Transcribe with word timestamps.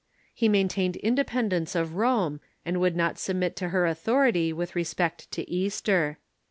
He 0.33 0.49
maintained 0.49 0.95
independence 0.95 1.75
of 1.75 1.93
Rome, 1.93 2.39
and 2.65 2.79
would 2.79 2.95
not 2.95 3.19
submit 3.19 3.55
to 3.57 3.69
her 3.69 3.85
authority 3.85 4.51
with 4.51 4.75
respect 4.75 5.29
to 5.29 5.47
Easter. 5.47 6.17